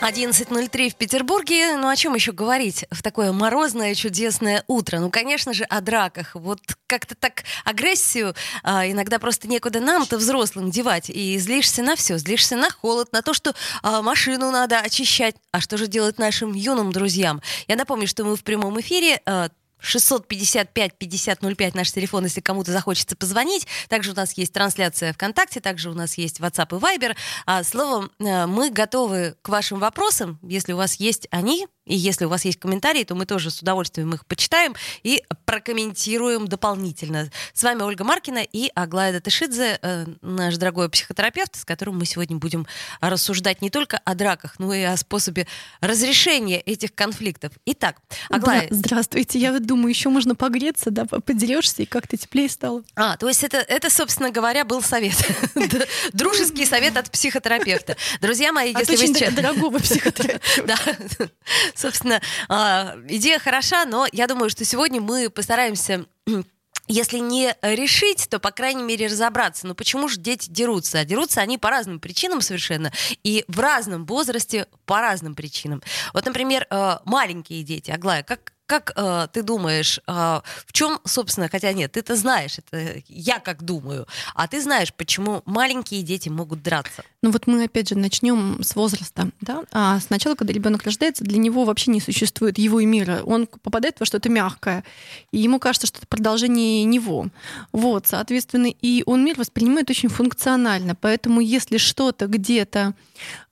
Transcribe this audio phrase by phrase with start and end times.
[0.00, 1.76] 11.03 в Петербурге.
[1.76, 4.98] Ну, о чем еще говорить в такое морозное, чудесное утро?
[4.98, 6.30] Ну, конечно же, о драках.
[6.34, 11.10] Вот как-то так агрессию а, иногда просто некуда нам-то, взрослым, девать.
[11.10, 12.16] И злишься на все.
[12.16, 15.36] Злишься на холод, на то, что а, машину надо очищать.
[15.52, 17.42] А что же делать нашим юным друзьям?
[17.68, 19.20] Я напомню, что мы в прямом эфире.
[19.26, 19.50] А,
[19.82, 23.66] 655-5005 наш телефон, если кому-то захочется позвонить.
[23.88, 27.16] Также у нас есть трансляция ВКонтакте, также у нас есть WhatsApp и Viber.
[27.46, 32.24] А, словом, э, мы готовы к вашим вопросам, если у вас есть они, и если
[32.24, 37.30] у вас есть комментарии, то мы тоже с удовольствием их почитаем и прокомментируем дополнительно.
[37.52, 42.36] С вами Ольга Маркина и Аглая Датышидзе, э, наш дорогой психотерапевт, с которым мы сегодня
[42.36, 42.66] будем
[43.00, 45.48] рассуждать не только о драках, но и о способе
[45.80, 47.52] разрешения этих конфликтов.
[47.66, 47.96] Итак,
[48.28, 48.68] Аглая...
[48.70, 49.40] Да, здравствуйте.
[49.40, 52.84] Я думаю, еще можно погреться, да, подерешься, и как-то теплее стало.
[52.94, 55.16] А, то есть это, это собственно говоря, был совет.
[56.12, 57.96] Дружеский совет от психотерапевта.
[58.20, 61.30] Друзья мои, если вы дорогого психотерапевта.
[61.80, 66.04] Собственно, а, идея хороша, но я думаю, что сегодня мы постараемся
[66.88, 69.66] если не решить, то, по крайней мере, разобраться.
[69.66, 70.98] Ну почему же дети дерутся?
[70.98, 75.82] А дерутся они по разным причинам совершенно, и в разном возрасте по разным причинам.
[76.12, 77.90] Вот, например, э, маленькие дети.
[77.90, 83.38] Аглая, как, как э, ты думаешь, в чем, собственно, хотя нет, ты-то знаешь, это я
[83.38, 87.04] как думаю, а ты знаешь, почему маленькие дети могут драться?
[87.22, 89.64] Ну вот мы опять же начнем с возраста, да?
[89.72, 93.20] А сначала, когда ребенок рождается, для него вообще не существует его и мира.
[93.24, 94.84] Он попадает во что-то мягкое,
[95.30, 97.26] и ему кажется, что это продолжение него.
[97.72, 100.94] Вот, соответственно, и он мир воспринимает очень функционально.
[100.94, 102.94] Поэтому если что-то где-то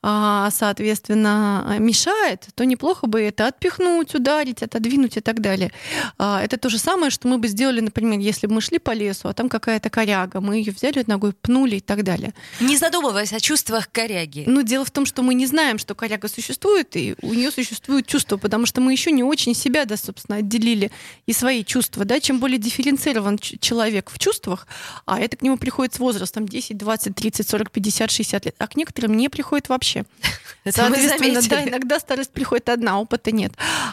[0.00, 5.72] а, соответственно, мешает, то неплохо бы это отпихнуть, ударить, отодвинуть и так далее.
[6.18, 8.92] А, это то же самое, что мы бы сделали, например, если бы мы шли по
[8.92, 12.32] лесу, а там какая-то коряга, мы ее взяли ногой, пнули и так далее.
[12.60, 14.44] Не задумываясь о чувствах коряги.
[14.46, 18.06] Ну, дело в том, что мы не знаем, что коряга существует, и у нее существует
[18.06, 20.90] чувство, потому что мы еще не очень себя, да, собственно, отделили
[21.26, 24.68] и свои чувства, да, чем более дифференцирован человек в чувствах,
[25.06, 28.68] а это к нему приходит с возрастом 10, 20, 30, 40, 50, 60 лет, а
[28.68, 30.04] к некоторым не приходит вообще.
[30.70, 33.52] Соответственно, да, иногда старость приходит одна, опыта нет.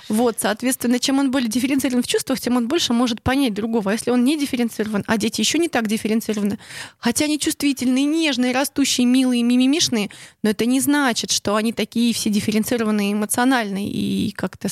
[0.09, 3.91] Вот, соответственно, чем он более дифференцирован в чувствах, тем он больше может понять другого.
[3.91, 6.59] А если он не дифференцирован, а дети еще не так дифференцированы,
[6.99, 10.09] хотя они чувствительные, нежные, растущие, милые, мимимишные,
[10.43, 14.67] но это не значит, что они такие все дифференцированные, эмоциональные и как-то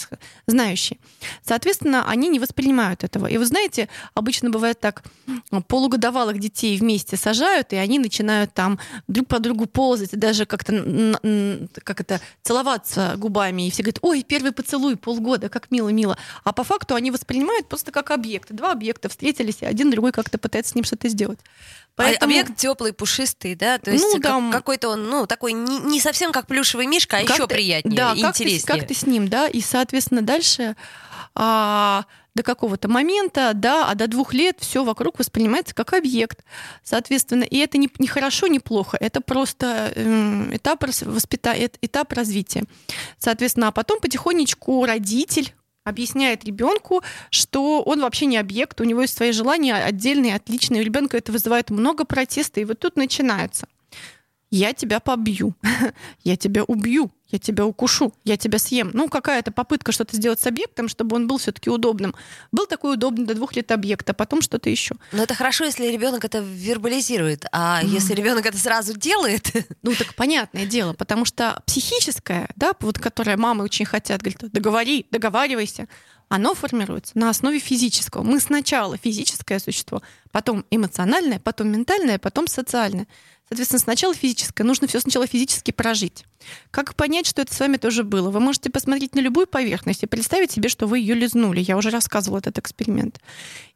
[0.47, 0.99] знающие.
[1.41, 3.27] Соответственно, они не воспринимают этого.
[3.27, 5.03] И вы знаете, обычно бывает так,
[5.67, 10.73] полугодовалых детей вместе сажают, и они начинают там друг по другу ползать, и даже как-то
[11.83, 16.17] как это, целоваться губами, и все говорят, ой, первый поцелуй, полгода, как мило-мило.
[16.43, 18.53] А по факту они воспринимают просто как объекты.
[18.53, 21.39] Два объекта встретились, и один другой как-то пытается с ним что-то сделать.
[21.43, 21.47] А
[21.95, 22.31] Поэтому...
[22.31, 23.77] А объект теплый, пушистый, да?
[23.77, 24.39] То есть ну, да,
[24.73, 28.13] какой-то он, ну, такой не, не совсем как плюшевый мишка, а как еще приятнее, да,
[28.15, 28.61] интереснее.
[28.61, 29.47] Как ты, как ты с ним, да?
[29.47, 30.75] И, соответственно, дальше
[31.35, 36.43] а, до какого-то момента, да, а до двух лет все вокруг воспринимается как объект.
[36.83, 41.53] Соответственно, и это не, не хорошо, не плохо, это просто э, этап, воспита...
[41.53, 42.63] этап развития.
[43.19, 49.15] Соответственно, а потом потихонечку родитель объясняет ребенку, что он вообще не объект, у него есть
[49.15, 50.81] свои желания отдельные, отличные.
[50.81, 53.67] У ребенка это вызывает много протеста, и вот тут начинается
[54.53, 55.55] я тебя побью,
[56.23, 58.91] я тебя убью, я тебя укушу, я тебя съем.
[58.93, 62.13] Ну, какая-то попытка что-то сделать с объектом, чтобы он был все-таки удобным.
[62.51, 64.93] Был такой удобный до двух лет объект, а потом что-то еще.
[65.11, 67.87] Но это хорошо, если ребенок это вербализирует, а mm.
[67.87, 69.51] если ребенок это сразу делает.
[69.81, 75.07] Ну, так понятное дело, потому что психическое, да, вот которое мамы очень хотят, говорят, договори,
[75.09, 75.87] договаривайся,
[76.33, 78.23] оно формируется на основе физического.
[78.23, 80.01] Мы сначала физическое существо,
[80.31, 83.05] потом эмоциональное, потом ментальное, потом социальное.
[83.47, 84.63] Соответственно, сначала физическое.
[84.63, 86.25] Нужно все сначала физически прожить.
[86.71, 88.31] Как понять, что это с вами тоже было?
[88.31, 91.59] Вы можете посмотреть на любую поверхность и представить себе, что вы ее лизнули.
[91.59, 93.19] Я уже рассказывала этот эксперимент.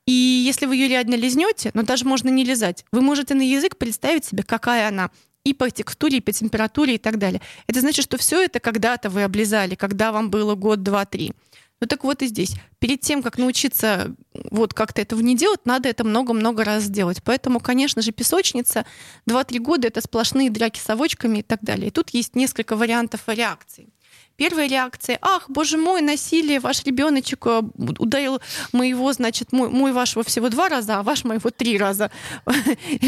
[0.07, 3.77] И если вы ее реально лизнете, но даже можно не лизать, вы можете на язык
[3.77, 5.11] представить себе, какая она
[5.43, 7.39] и по текстуре, и по температуре и так далее.
[7.67, 11.33] Это значит, что все это когда-то вы облизали, когда вам было год, два, три.
[11.79, 12.55] Ну так вот и здесь.
[12.79, 14.15] Перед тем, как научиться
[14.49, 17.21] вот как-то этого не делать, надо это много-много раз сделать.
[17.23, 18.85] Поэтому, конечно же, песочница
[19.29, 21.87] 2-3 года— это сплошные драки совочками и так далее.
[21.87, 23.89] И тут есть несколько вариантов реакций.
[24.37, 27.61] Первая реакция, ах, боже мой, насилие, ваш ребеночек э,
[27.97, 28.39] ударил
[28.71, 32.11] моего, значит, мой, мой вашего всего два раза, а ваш моего три раза.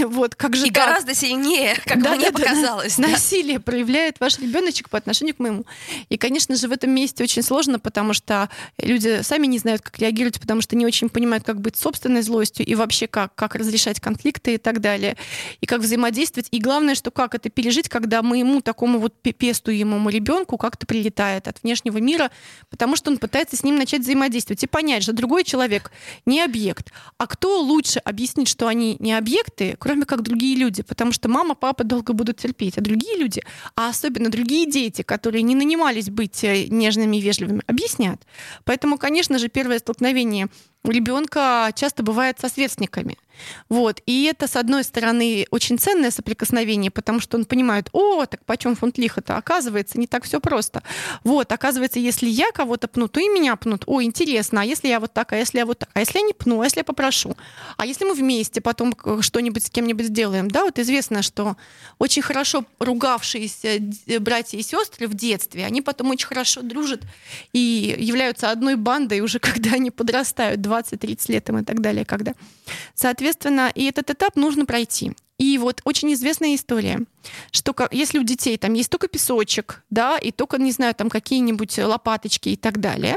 [0.09, 0.87] Вот, как же И так?
[0.87, 2.97] гораздо сильнее, как Да, мне да, показалось.
[2.97, 3.07] да.
[3.09, 5.65] Насилие проявляет ваш ребеночек по отношению к моему.
[6.09, 8.49] И, конечно же, в этом месте очень сложно, потому что
[8.81, 12.65] люди сами не знают, как реагировать, потому что не очень понимают, как быть собственной злостью
[12.65, 15.15] и вообще как, как разрешать конфликты и так далее,
[15.61, 16.47] и как взаимодействовать.
[16.51, 21.18] И главное, что как это пережить, когда моему такому вот пе- пестуемому ребенку как-то прилетает
[21.23, 22.31] от внешнего мира,
[22.69, 25.91] потому что он пытается с ним начать взаимодействовать и понять, что другой человек
[26.25, 26.91] не объект.
[27.17, 30.81] А кто лучше объяснит, что они не объекты, кроме как другие люди?
[30.81, 33.41] Потому что мама, папа долго будут терпеть, а другие люди,
[33.75, 38.21] а особенно другие дети, которые не нанимались быть э, нежными и вежливыми, объяснят.
[38.63, 40.49] Поэтому, конечно же, первое столкновение
[40.83, 43.17] у ребенка часто бывает со сверстниками.
[43.69, 44.01] Вот.
[44.05, 48.75] И это, с одной стороны, очень ценное соприкосновение, потому что он понимает, о, так почем
[48.75, 49.37] фунт лиха-то?
[49.37, 50.83] Оказывается, не так все просто.
[51.23, 53.83] Вот, оказывается, если я кого-то пну, то и меня пнут.
[53.87, 56.25] О, интересно, а если я вот так, а если я вот так, а если я
[56.25, 57.35] не пну, а если я попрошу?
[57.77, 60.49] А если мы вместе потом что-нибудь с кем-нибудь сделаем?
[60.49, 61.55] Да, вот известно, что
[61.97, 63.79] очень хорошо ругавшиеся
[64.19, 67.01] братья и сестры в детстве, они потом очень хорошо дружат
[67.53, 72.33] и являются одной бандой уже когда они подрастают, 20-30 лет и так далее, когда.
[72.93, 75.13] Соответственно, и этот этап нужно пройти.
[75.37, 76.99] И вот очень известная история,
[77.51, 81.77] что если у детей там есть только песочек, да, и только, не знаю, там какие-нибудь
[81.79, 83.15] лопаточки и так далее,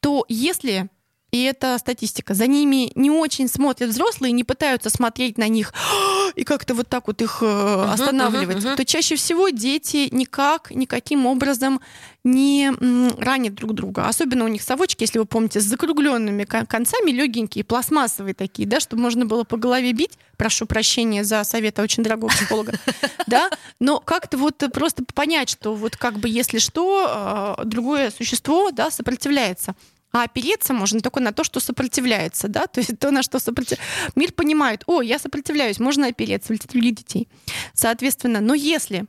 [0.00, 0.88] то если
[1.30, 2.34] и это статистика.
[2.34, 5.72] За ними не очень смотрят взрослые, не пытаются смотреть на них
[6.34, 8.56] и как-то вот так вот их э, останавливать.
[8.56, 8.76] мгм, мгм.
[8.76, 11.80] То чаще всего дети никак, никаким образом
[12.24, 12.72] не
[13.18, 14.06] ранят друг друга.
[14.06, 18.80] Особенно у них совочки, если вы помните, с закругленными кон- концами, легенькие, пластмассовые такие, да,
[18.80, 20.18] чтобы можно было по голове бить.
[20.36, 22.72] Прошу прощения за совет очень дорогого психолога.
[23.26, 28.70] Да, но как-то вот просто понять, что вот как бы если что, э, другое существо,
[28.70, 29.74] да, сопротивляется.
[30.12, 33.86] А опереться можно только на то, что сопротивляется, да, то есть то, на что сопротивляется.
[34.14, 37.28] Мир понимает, о, я сопротивляюсь, можно опереться, улететь других детей.
[37.74, 39.06] Соответственно, но если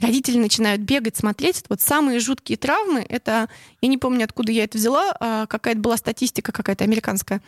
[0.00, 3.48] родители начинают бегать, смотреть, вот самые жуткие травмы, это,
[3.80, 7.40] я не помню, откуда я это взяла, а, какая-то была статистика какая-то американская,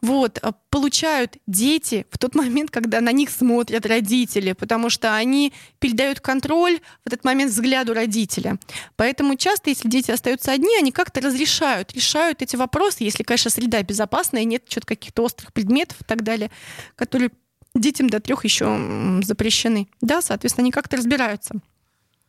[0.00, 5.52] вот, а, получают дети в тот момент, когда на них смотрят родители, потому что они
[5.78, 8.58] передают контроль в этот момент взгляду родителя.
[8.96, 13.82] Поэтому часто, если дети остаются одни, они как-то разрешают, решают эти вопросы, если, конечно, среда
[13.82, 16.50] безопасная, нет что-то каких-то острых предметов и так далее,
[16.96, 17.30] которые
[17.74, 19.88] детям до трех еще запрещены.
[20.00, 21.60] Да, соответственно, они как-то разбираются.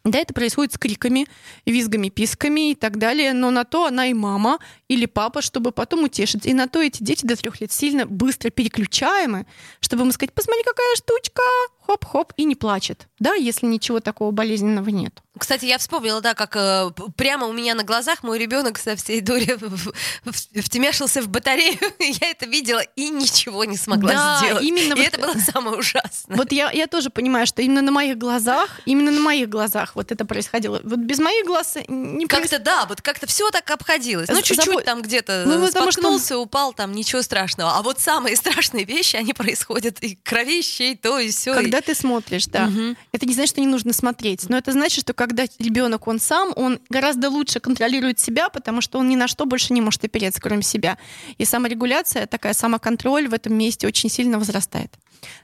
[0.05, 1.25] Да, это происходит с криками,
[1.65, 6.03] визгами, писками и так далее, но на то она и мама или папа, чтобы потом
[6.03, 6.45] утешить.
[6.45, 9.47] И на то эти дети до трех лет сильно быстро переключаемы,
[9.79, 11.41] чтобы ему сказать, посмотри, какая штучка,
[11.85, 15.21] хоп-хоп, и не плачет, да, если ничего такого болезненного нет.
[15.37, 19.19] Кстати, я вспомнила, да, как э, прямо у меня на глазах мой ребенок со всей
[19.19, 19.91] дури в-
[20.23, 21.77] в- втемяшился в батарею.
[21.99, 24.63] Я это видела и ничего не смогла Да, сделать.
[24.63, 26.37] именно и вот- это было самое ужасное.
[26.37, 30.13] Вот я, я тоже понимаю, что именно на моих глазах, именно на моих глазах вот
[30.13, 30.79] это происходило.
[30.85, 34.29] Вот без моих глаз не Как-то да, вот как-то все так обходилось.
[34.29, 37.73] Ну, чуть-чуть забо- там где-то Ну, потому что- споткнулся, упал, там ничего страшного.
[37.77, 41.53] А вот самые страшные вещи, они происходят и кровище, и то, и все.
[41.53, 42.69] Когда ты смотришь, да.
[43.11, 46.51] Это не значит, что не нужно смотреть, но это значит, что когда ребенок он сам,
[46.55, 50.41] он гораздо лучше контролирует себя, потому что он ни на что больше не может опереться,
[50.41, 50.97] кроме себя.
[51.37, 54.93] И саморегуляция, такая самоконтроль в этом месте очень сильно возрастает.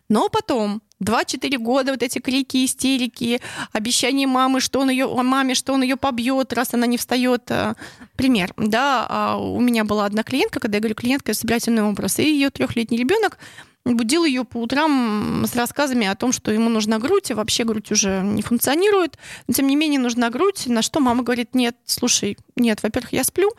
[0.09, 3.41] Но потом 2-4 года вот эти крики, истерики,
[3.71, 7.43] обещания мамы, что он ее, маме, что он ее побьет, раз она не встает.
[7.49, 7.73] э,
[8.15, 12.23] Пример, да, а у меня была одна клиентка, когда я говорю клиентка, собирательный образ, и
[12.23, 13.39] ее трехлетний ребенок
[13.85, 17.91] будил ее по утрам с рассказами о том, что ему нужна грудь, и вообще грудь
[17.91, 19.17] уже не функционирует.
[19.47, 23.23] Но, тем не менее, нужна грудь, на что мама говорит, нет, слушай, нет, во-первых, я
[23.23, 23.51] сплю,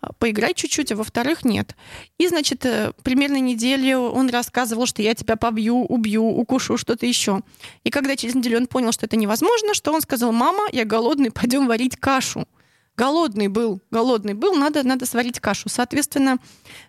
[0.00, 1.76] а, поиграй чуть-чуть, а во-вторых, нет.
[2.18, 7.42] И, значит, э, примерно неделю он рассказывал, что я тебя побью, убью, укушу, что-то еще.
[7.84, 11.30] И когда через неделю он понял, что это невозможно, что он сказал, мама, я голодный,
[11.30, 12.48] пойдем варить кашу.
[12.96, 15.68] Голодный был, голодный был, надо, надо сварить кашу.
[15.68, 16.38] Соответственно,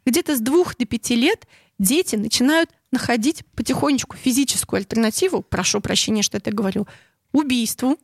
[0.06, 1.46] где-то с двух до пяти лет
[1.80, 6.88] дети начинают находить потихонечку физическую альтернативу, прошу прощения, что я это говорю,
[7.32, 7.98] убийству,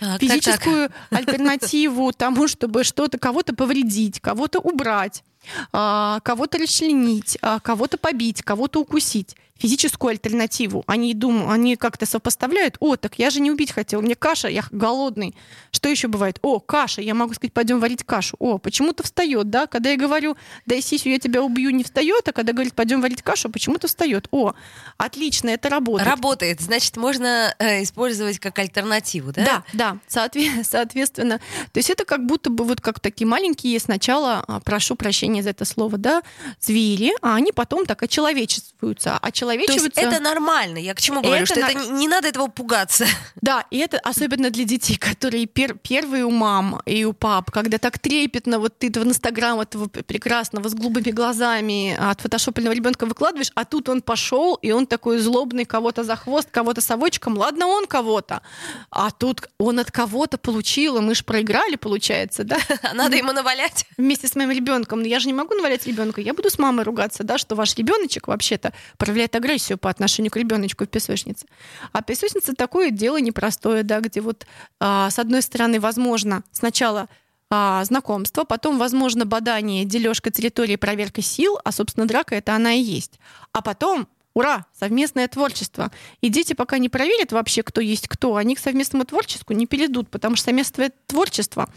[0.00, 0.20] Так, так, так.
[0.20, 5.24] физическую альтернативу тому, чтобы что-то, кого-то повредить, кого-то убрать,
[5.72, 9.36] а, кого-то расчленить, а, кого-то побить, кого-то укусить.
[9.58, 10.84] Физическую альтернативу.
[10.86, 12.76] Они думают, они как-то сопоставляют.
[12.78, 15.34] О, так я же не убить хотел, мне каша, я голодный.
[15.72, 16.38] Что еще бывает?
[16.42, 18.36] О, каша, я могу сказать, пойдем варить кашу.
[18.38, 19.66] О, почему-то встает, да?
[19.66, 23.22] Когда я говорю, дай сисю, я тебя убью, не встает, а когда говорит, пойдем варить
[23.22, 24.28] кашу, почему-то встает.
[24.30, 24.54] О,
[24.96, 26.08] отлично, это работает.
[26.08, 29.44] Работает, значит, можно э, использовать как альтернативу, да?
[29.44, 29.87] Да, да.
[29.92, 30.28] Да,
[30.64, 31.38] соответственно.
[31.72, 35.50] То есть это как будто бы вот как такие маленькие сначала, а, прошу прощения за
[35.50, 36.22] это слово, да,
[36.60, 39.18] звери, а они потом так очеловечиваются.
[39.18, 39.90] Очеловечиваются...
[39.90, 40.78] То есть это нормально.
[40.78, 41.70] Я к чему говорю, это что на...
[41.70, 43.06] это не, не надо этого пугаться.
[43.40, 47.78] Да, и это особенно для детей, которые пер первые у мам и у пап, когда
[47.78, 53.52] так трепетно вот ты в Инстаграм этого прекрасного с голубыми глазами от фотошопленного ребенка выкладываешь,
[53.54, 57.38] а тут он пошел, и он такой злобный, кого-то за хвост, кого-то совочком.
[57.38, 58.42] Ладно, он кого-то.
[58.90, 62.58] А тут он от кого-то получил, и мы же проиграли, получается, да?
[62.94, 63.86] Надо ему навалять.
[63.96, 65.00] Вместе с моим ребенком.
[65.00, 66.20] Но я же не могу навалять ребенка.
[66.20, 70.36] Я буду с мамой ругаться, да, что ваш ребеночек вообще-то проявляет агрессию по отношению к
[70.36, 71.46] ребеночку в песочнице.
[71.92, 74.46] А песочница такое дело непростое, да, где вот
[74.80, 77.08] а, с одной стороны, возможно, сначала
[77.50, 82.80] а, знакомство, потом, возможно, бадание, дележка территории, проверка сил, а, собственно, драка это она и
[82.80, 83.18] есть.
[83.52, 84.06] А потом
[84.38, 84.66] Ура!
[84.72, 85.90] Совместное творчество.
[86.20, 90.10] И дети пока не проверят вообще, кто есть кто, они к совместному творчеству не перейдут,
[90.10, 91.68] потому что совместное творчество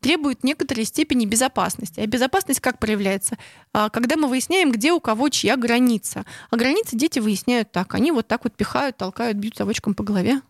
[0.00, 2.00] требует некоторой степени безопасности.
[2.00, 3.38] А безопасность как проявляется?
[3.72, 6.24] А, когда мы выясняем, где у кого чья граница.
[6.50, 7.94] А границы дети выясняют так.
[7.94, 10.42] Они вот так вот пихают, толкают, бьют совочком по голове.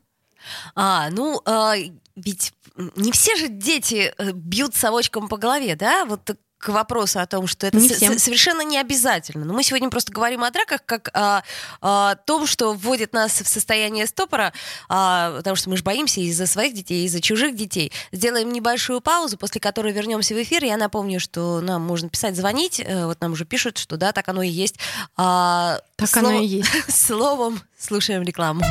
[0.74, 1.74] А, ну, а,
[2.16, 2.54] ведь
[2.96, 6.06] не все же дети э, бьют совочком по голове, да?
[6.06, 9.44] Вот к вопросу о том, что это не совершенно не обязательно.
[9.44, 11.42] Но мы сегодня просто говорим о драках как о,
[11.80, 14.52] о том, что вводит нас в состояние стопора,
[14.88, 17.92] а, потому что мы же боимся из-за своих детей, из-за чужих детей.
[18.12, 20.64] Сделаем небольшую паузу, после которой вернемся в эфир.
[20.64, 22.80] Я напомню, что нам можно писать, звонить.
[22.80, 24.76] Э, вот нам уже пишут, что да, так оно и есть.
[25.16, 26.24] А, так слов...
[26.24, 26.68] оно и есть.
[26.88, 28.62] Словом, слушаем рекламу.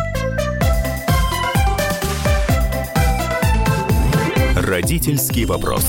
[4.56, 5.86] Родительский вопрос.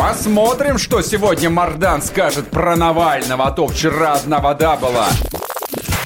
[0.00, 5.08] Посмотрим, что сегодня Мардан скажет про Навального, а то вчера одна вода была.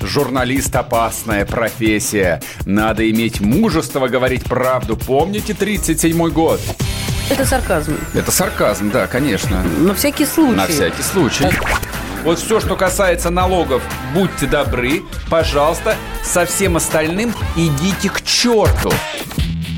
[0.00, 2.42] Журналист– опасная профессия.
[2.66, 4.96] Надо иметь мужество говорить правду.
[4.96, 6.60] Помните 37-й год?
[7.30, 7.96] Это сарказм.
[8.14, 9.62] Это сарказм, да, конечно.
[9.62, 10.56] На всякий случай.
[10.56, 11.46] На всякий случай.
[12.24, 13.80] Вот все, что касается налогов,
[14.12, 18.90] будьте добры, пожалуйста, со всем остальным идите к черту.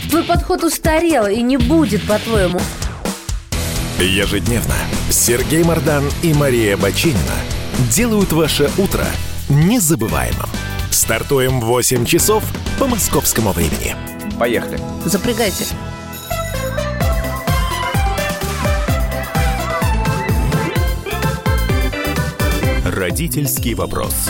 [0.09, 2.61] Твой подход устарел и не будет, по-твоему.
[4.05, 4.75] Ежедневно
[5.09, 7.19] Сергей Мардан и Мария Бочинина
[7.91, 9.07] делают ваше утро
[9.49, 10.51] незабываемым.
[10.91, 12.45] Стартуем в 8 часов
[12.79, 13.97] по московскому времени.
[14.39, 14.79] Поехали.
[15.07, 15.65] Запрягайте.
[22.85, 24.29] Родительский вопрос.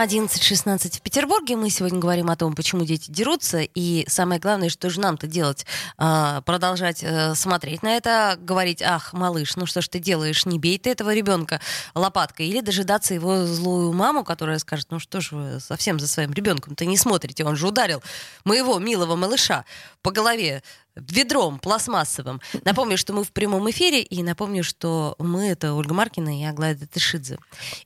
[0.00, 1.56] 11.16 в Петербурге.
[1.56, 3.60] Мы сегодня говорим о том, почему дети дерутся.
[3.60, 5.66] И самое главное, что же нам-то делать?
[5.98, 10.58] А, продолжать э, смотреть на это, говорить, ах, малыш, ну что ж ты делаешь, не
[10.58, 11.60] бей ты этого ребенка
[11.94, 12.46] лопаткой.
[12.46, 16.86] Или дожидаться его злую маму, которая скажет, ну что ж вы совсем за своим ребенком-то
[16.86, 18.02] не смотрите, он же ударил
[18.44, 19.66] моего милого малыша
[20.00, 20.62] по голове
[21.08, 22.40] ведром пластмассовым.
[22.64, 26.76] Напомню, что мы в прямом эфире, и напомню, что мы— это Ольга Маркина и Аглая
[26.76, 27.38] Тышидзе.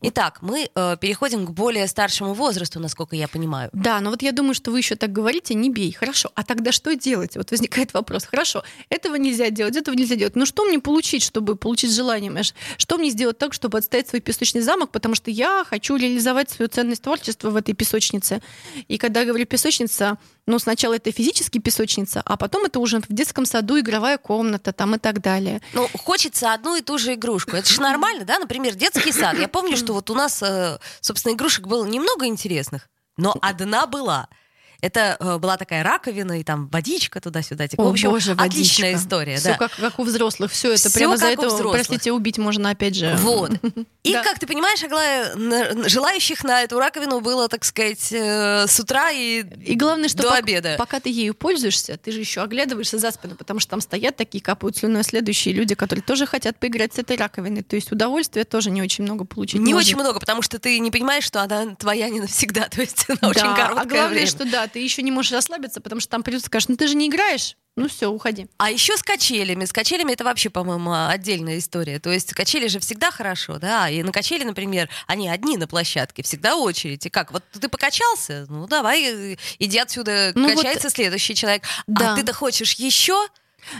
[0.03, 3.71] Итак, мы э, переходим к более старшему возрасту, насколько я понимаю.
[3.73, 5.93] Да, но вот я думаю, что вы еще так говорите, не бей.
[5.93, 7.37] Хорошо, а тогда что делать?
[7.37, 8.25] Вот возникает вопрос.
[8.25, 10.37] Хорошо, этого нельзя делать, этого нельзя делать.
[10.37, 12.33] Но что мне получить, чтобы получить желание?
[12.77, 14.91] Что мне сделать так, чтобы отстоять свой песочный замок?
[14.91, 18.43] Потому что я хочу реализовать свою ценность творчества в этой песочнице.
[18.89, 23.07] И когда я говорю песочница, ну, сначала это физически песочница, а потом это уже в
[23.09, 25.63] детском саду игровая комната там и так далее.
[25.73, 27.57] Ну, хочется одну и ту же игрушку.
[27.57, 28.39] Это же нормально, да?
[28.39, 29.39] Например, детский сад.
[29.39, 34.29] Я помню, что вот у нас, э, собственно, игрушек было немного интересных, но одна была—
[34.85, 37.69] это э, была такая раковина, и там водичка туда-сюда.
[37.69, 39.05] Типа, О, в общем, боже, отличная водичка.
[39.05, 39.37] история.
[39.37, 39.57] Все да.
[39.57, 40.53] как, как у взрослых.
[40.53, 43.17] Все это Всё прямо за это, простите, убить можно опять же.
[43.21, 43.53] Вот.
[44.05, 44.23] И, да.
[44.23, 49.43] как ты понимаешь, Аглая, желающих на эту раковину было, так сказать, э, с утра и,
[49.65, 50.75] и главное, что до пока, обеда.
[50.77, 54.43] Пока ты ею пользуешься, ты же еще оглядываешься за спину, потому что там стоят такие,
[54.43, 57.63] капают слюной следующие люди, которые тоже хотят поиграть с этой раковиной.
[57.63, 59.61] То есть удовольствия тоже не очень много получить.
[59.61, 59.89] Не можно.
[59.89, 62.69] очень много, потому что ты не понимаешь, что она твоя не навсегда.
[62.71, 64.27] То есть она да, очень короткое А главное, время.
[64.27, 66.97] что да, ты еще не можешь расслабиться, потому что там придется скажешь, ну ты же
[66.97, 67.57] не играешь.
[67.77, 68.49] Ну все, уходи.
[68.57, 69.67] А еще с качелями.
[69.67, 72.01] С качелями это вообще, по-моему, отдельная история.
[72.01, 73.89] То есть качели же всегда хорошо, да.
[73.89, 77.07] И на качели, например, они одни на площадке, всегда очередь.
[77.07, 77.31] И как?
[77.31, 81.63] Вот ты покачался, ну давай, иди отсюда, ну, качается вот, следующий человек.
[81.63, 82.13] А да.
[82.13, 83.29] А ты-то хочешь еще?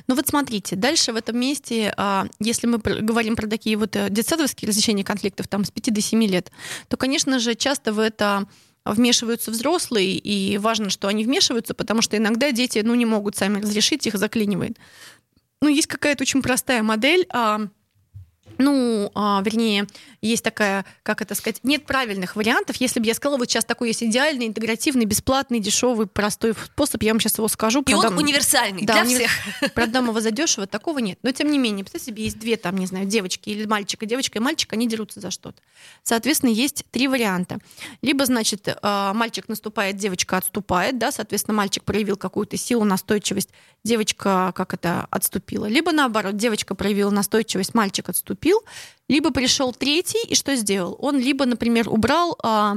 [0.07, 4.11] Ну вот смотрите, дальше в этом месте, а, если мы говорим про такие вот э,
[4.11, 6.53] детсадовские разрешения конфликтов, там с 5 до 7 лет,
[6.89, 8.47] то, конечно же, часто в это
[8.85, 13.61] вмешиваются взрослые, и важно, что они вмешиваются, потому что иногда дети ну, не могут сами
[13.61, 14.79] разрешить, их заклинивает.
[15.63, 17.27] Ну, есть какая-то очень простая модель.
[17.31, 17.61] А,
[18.59, 19.87] ну, а, вернее,
[20.29, 22.77] есть такая, как это сказать, нет правильных вариантов.
[22.77, 27.13] Если бы я сказала, вот сейчас такой есть идеальный, интегративный, бесплатный, дешевый, простой способ, я
[27.13, 27.83] вам сейчас его скажу.
[27.83, 28.15] И продам...
[28.15, 29.29] он универсальный да, для универ...
[29.29, 29.73] всех.
[29.75, 31.19] Продам его задешево, такого нет.
[31.23, 34.39] Но тем не менее, представьте себе, есть две там, не знаю, девочки или мальчика, девочка
[34.39, 35.61] и мальчик, они дерутся за что-то.
[36.03, 37.59] Соответственно, есть три варианта.
[38.03, 43.51] Либо, значит, а, мальчик наступает, девочка отступает, да, соответственно, мальчик проявил какую-то силу, настойчивость,
[43.85, 45.67] девочка как это отступила.
[45.67, 48.63] Либо наоборот, девочка проявила настойчивость, мальчик отступил,
[49.09, 50.97] либо пришел третий, и что сделал?
[51.01, 52.77] Он либо, например, убрал а,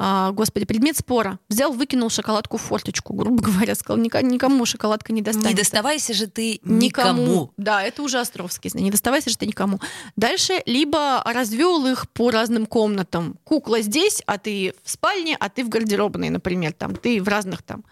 [0.00, 1.40] а, господи, предмет спора.
[1.48, 5.50] Взял, выкинул шоколадку в форточку, грубо говоря, сказал, никому шоколадка не достанется.
[5.50, 7.22] Не доставайся же ты никому.
[7.22, 7.52] никому.
[7.56, 8.70] Да, это уже Островский.
[8.74, 9.80] Не доставайся же ты никому.
[10.14, 13.38] Дальше либо развел их по разным комнатам.
[13.42, 17.62] Кукла здесь, а ты в спальне, а ты в гардеробной, например, там, ты в разных
[17.62, 17.84] там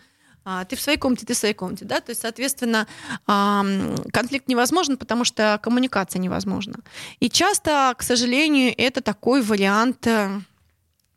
[0.69, 2.87] ты в своей комнате, ты в своей комнате, да, то есть, соответственно,
[3.27, 6.77] конфликт невозможен, потому что коммуникация невозможна.
[7.21, 10.41] И часто, к сожалению, это такой вариант э,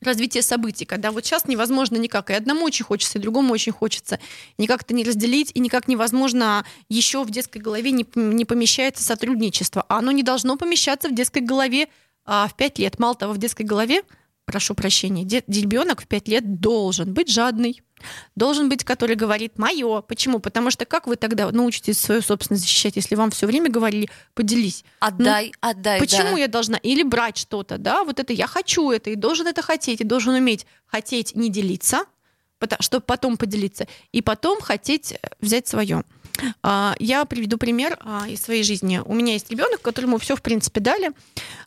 [0.01, 4.19] развития событий, когда вот сейчас невозможно никак, и одному очень хочется, и другому очень хочется,
[4.57, 9.85] никак это не разделить, и никак невозможно еще в детской голове не, не помещается сотрудничество,
[9.89, 11.87] а оно не должно помещаться в детской голове
[12.25, 12.99] а, в 5 лет.
[12.99, 14.03] Мало того, в детской голове
[14.51, 17.81] прошу прощения, ребенок в 5 лет должен быть жадный,
[18.35, 20.01] должен быть, который говорит мое.
[20.01, 20.39] Почему?
[20.39, 24.83] Потому что как вы тогда научитесь свою собственность защищать, если вам все время говорили, поделись.
[24.99, 25.99] Отдай, ну, отдай.
[25.99, 26.39] Почему да.
[26.39, 26.77] я должна?
[26.77, 28.03] Или брать что-то, да?
[28.03, 32.05] Вот это я хочу это, и должен это хотеть, и должен уметь хотеть не делиться,
[32.79, 36.03] чтобы потом поделиться, и потом хотеть э, взять свое.
[36.61, 39.01] А, я приведу пример а, из своей жизни.
[39.05, 41.11] У меня есть ребенок, которому все, в принципе, дали,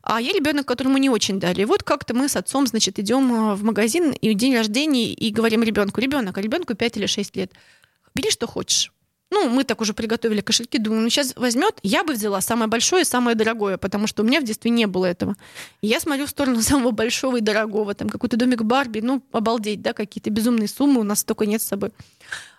[0.02, 1.64] а я ребенок, которому не очень дали.
[1.64, 5.62] Вот как-то мы с отцом, значит, идем а, в магазин и день рождения и говорим
[5.62, 7.52] ребенку, ребенок, а ребенку 5 или 6 лет,
[8.14, 8.92] бери что хочешь.
[9.32, 13.00] Ну, мы так уже приготовили кошельки, думаю, ну сейчас возьмет, я бы взяла самое большое
[13.00, 15.36] и самое дорогое, потому что у меня в детстве не было этого.
[15.80, 19.80] И я смотрю в сторону самого большого и дорогого, там какой-то домик Барби, ну, обалдеть,
[19.80, 21.92] да, какие-то безумные суммы у нас столько нет с собой.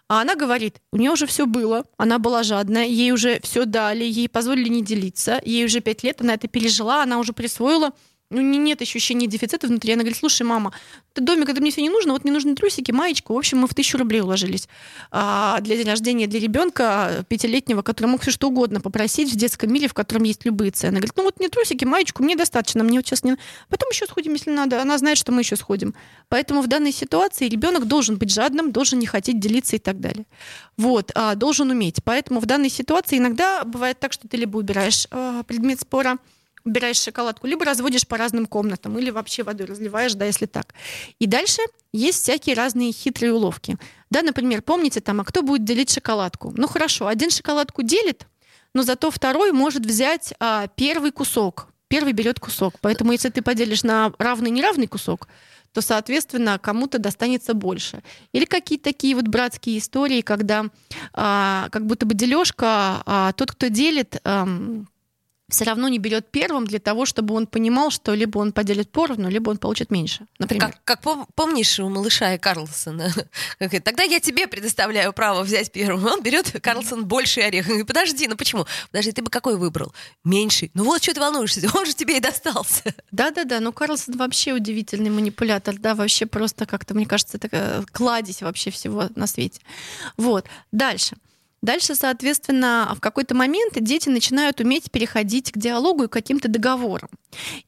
[0.08, 4.04] А она говорит, у нее уже все было, она была жадная, ей уже все дали,
[4.04, 7.92] ей позволили не делиться, ей уже пять лет, она это пережила, она уже присвоила
[8.34, 9.94] ну, нет ощущения дефицита внутри.
[9.94, 10.74] Она говорит, слушай, мама,
[11.14, 13.32] ты домик, это мне все не нужно, вот мне нужны трусики, маечка.
[13.34, 14.68] В общем, мы в тысячу рублей уложились.
[15.12, 19.72] А для день рождения для ребенка пятилетнего, который мог все что угодно попросить в детском
[19.72, 20.90] мире, в котором есть любые цены.
[20.90, 23.38] Она говорит, ну вот мне трусики, маечку, мне достаточно, мне вот сейчас не...
[23.70, 24.82] Потом еще сходим, если надо.
[24.82, 25.94] Она знает, что мы еще сходим.
[26.30, 30.26] Поэтому в данной ситуации ребенок должен быть жадным, должен не хотеть делиться и так далее.
[30.78, 32.04] Вот, а, должен уметь.
[32.04, 36.18] Поэтому в данной ситуации иногда бывает так, что ты либо убираешь а, предмет спора,
[36.66, 40.74] убираешь шоколадку, либо разводишь по разным комнатам, или вообще водой разливаешь, да, если так.
[41.20, 43.78] И дальше есть всякие разные хитрые уловки.
[44.10, 46.54] Да, например, помните там, а кто будет делить шоколадку?
[46.56, 48.28] Ну хорошо, один шоколадку делит,
[48.74, 51.68] но зато второй может взять а, первый кусок.
[51.88, 52.76] Первый берет кусок.
[52.82, 55.28] Поэтому если ты поделишь на равный неравный кусок,
[55.74, 58.04] то, соответственно, кому-то достанется больше.
[58.32, 60.66] Или какие-то такие вот братские истории, когда
[61.14, 64.48] а, как будто бы дележка, а, тот, кто делит, а,
[65.54, 69.30] все равно не берет первым для того, чтобы он понимал, что либо он поделит поровну,
[69.30, 70.26] либо он получит меньше.
[70.40, 70.74] Например.
[70.84, 73.14] Как, как помнишь у малыша и Карлсона?
[73.60, 76.06] Тогда я тебе предоставляю право взять первым.
[76.08, 77.68] Он берет Карлсон больший орех.
[77.86, 78.66] Подожди, ну почему?
[78.92, 79.94] Подожди, ты бы какой выбрал?
[80.24, 80.72] Меньший.
[80.74, 82.96] Ну вот что ты волнуешься, он же тебе и достался.
[83.12, 88.72] Да-да-да, ну Карлсон вообще удивительный манипулятор, да, вообще просто как-то, мне кажется, такая кладезь вообще
[88.72, 89.62] всего на свете.
[90.18, 91.16] Вот, дальше.
[91.64, 97.10] Дальше, соответственно, в какой-то момент дети начинают уметь переходить к диалогу и к каким-то договорам.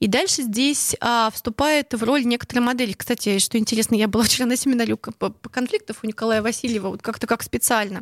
[0.01, 2.91] И дальше здесь а, вступает в роль некоторые модели.
[2.91, 7.25] Кстати, что интересно, я была вчера на семинаре по конфликтов у Николая Васильева, вот как-то
[7.25, 8.01] как специально.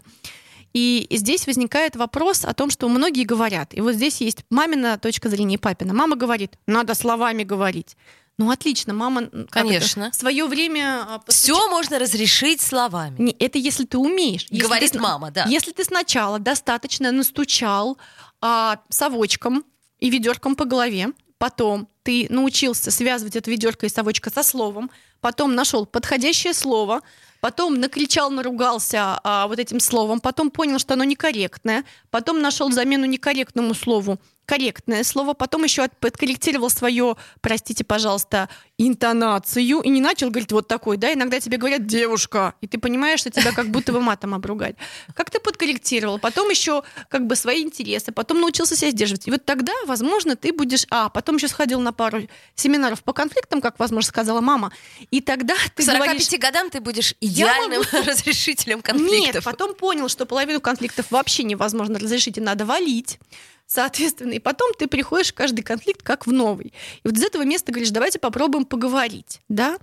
[0.74, 5.30] И здесь возникает вопрос о том, что многие говорят, и вот здесь есть мамина точка
[5.30, 5.94] зрения и папина.
[5.94, 7.96] Мама говорит, надо словами говорить.
[8.38, 13.16] Ну отлично, мама, конечно, свое время а, все можно разрешить словами.
[13.20, 14.48] Не, это если ты умеешь.
[14.50, 15.46] Если Говорит ты, мама, да.
[15.46, 17.98] Если ты сначала достаточно настучал
[18.42, 19.64] а, совочком
[20.00, 24.90] и ведерком по голове, потом ты научился связывать это ведерко и совочка со словом,
[25.22, 27.02] потом нашел подходящее слово,
[27.40, 33.06] потом накричал, наругался а, вот этим словом, потом понял, что оно некорректное, потом нашел замену
[33.06, 40.52] некорректному слову корректное слово, потом еще подкорректировал свое, простите, пожалуйста, интонацию и не начал говорить
[40.52, 44.02] вот такой, да, иногда тебе говорят девушка, и ты понимаешь, что тебя как будто бы
[44.02, 44.76] матом обругать.
[45.16, 49.28] Как ты подкорректировал, потом еще как бы свои интересы, потом научился себя сдерживать.
[49.28, 53.62] И вот тогда, возможно, ты будешь, а, потом еще сходил на пару семинаров по конфликтам,
[53.62, 54.72] как, возможно, сказала мама,
[55.12, 58.06] и тогда ты К 45 говоришь, годам ты будешь идеальным могу...
[58.08, 59.36] разрешителем конфликтов.
[59.36, 63.20] Нет, потом понял, что половину конфликтов вообще невозможно разрешить, и надо валить.
[63.66, 66.68] Соответственно, и потом ты приходишь в каждый конфликт как в новый.
[66.68, 69.78] И вот из этого места говоришь, давайте попробуем поговорить, да?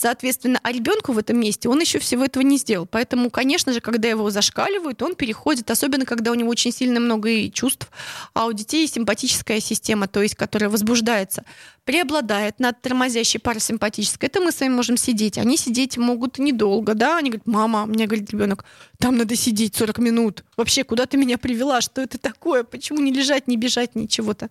[0.00, 2.86] Соответственно, а ребенку в этом месте он еще всего этого не сделал.
[2.86, 7.28] Поэтому, конечно же, когда его зашкаливают, он переходит, особенно когда у него очень сильно много
[7.28, 7.90] и чувств,
[8.32, 11.44] а у детей симпатическая система, то есть которая возбуждается,
[11.82, 14.28] преобладает над тормозящей парасимпатической.
[14.28, 15.36] Это мы с вами можем сидеть.
[15.36, 17.18] Они сидеть могут недолго, да?
[17.18, 18.64] Они говорят, мама, мне говорит ребенок,
[19.00, 20.44] там надо сидеть 40 минут.
[20.56, 21.80] Вообще, куда ты меня привела?
[21.80, 22.62] Что это такое?
[22.62, 24.48] Почему не лежать, не бежать, ничего-то?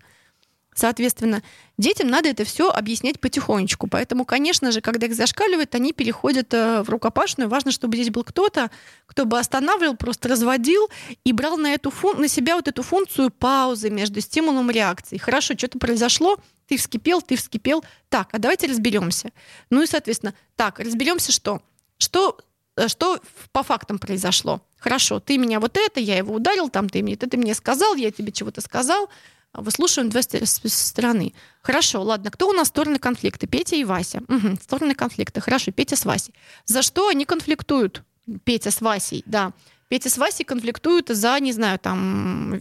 [0.78, 1.42] Соответственно,
[1.76, 3.88] детям надо это все объяснять потихонечку.
[3.88, 7.48] Поэтому, конечно же, когда их зашкаливают, они переходят э, в рукопашную.
[7.50, 8.70] Важно, чтобы здесь был кто-то,
[9.06, 10.88] кто бы останавливал, просто разводил
[11.24, 15.18] и брал на, эту фун- на себя вот эту функцию паузы между стимулом и реакцией.
[15.18, 16.36] Хорошо, что-то произошло,
[16.68, 17.84] ты вскипел, ты вскипел.
[18.08, 19.32] Так, а давайте разберемся.
[19.70, 21.60] Ну и, соответственно, так, разберемся, что?
[21.98, 22.38] Что
[22.76, 23.18] э, что
[23.50, 24.62] по фактам произошло.
[24.78, 27.96] Хорошо, ты меня вот это, я его ударил, там ты мне это ты мне сказал,
[27.96, 29.10] я тебе чего-то сказал,
[29.54, 31.34] выслушиваем две стороны.
[31.62, 33.46] Хорошо, ладно, кто у нас стороны конфликта?
[33.46, 34.22] Петя и Вася.
[34.28, 35.40] Угу, стороны конфликта.
[35.40, 36.34] Хорошо, Петя с Васей.
[36.66, 38.02] За что они конфликтуют?
[38.44, 39.52] Петя с Васей, да.
[39.88, 42.60] Петя с Васей конфликтуют за, не знаю, там,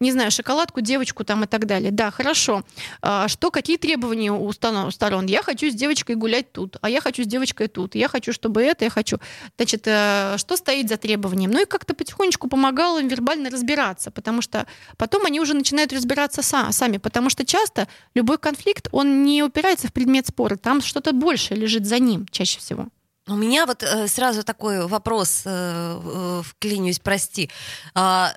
[0.00, 1.90] не знаю, шоколадку, девочку там и так далее.
[1.90, 2.62] Да, хорошо.
[3.02, 5.26] А, что, какие требования у сторон?
[5.26, 7.94] Я хочу с девочкой гулять тут, а я хочу с девочкой тут.
[7.94, 9.18] Я хочу, чтобы это, я хочу.
[9.56, 11.50] Значит, э, что стоит за требованием?
[11.50, 16.42] Ну и как-то потихонечку помогал им вербально разбираться, потому что потом они уже начинают разбираться
[16.42, 21.58] сами, потому что часто любой конфликт, он не упирается в предмет спора, там что-то большее
[21.58, 22.88] лежит за ним чаще всего.
[23.28, 27.50] У меня вот э, сразу такой вопрос, э, э, вклинюсь, прости.
[27.94, 28.32] А,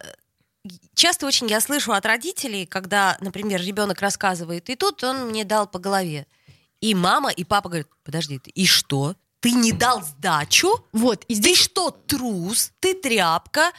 [0.93, 5.67] часто очень я слышу от родителей, когда, например, ребенок рассказывает, и тут он мне дал
[5.67, 6.27] по голове.
[6.79, 9.15] И мама, и папа говорят, подожди, и что?
[9.39, 10.85] Ты не дал сдачу?
[10.91, 11.57] Вот, и здесь...
[11.57, 12.71] Ты что, трус?
[12.79, 13.71] Ты тряпка?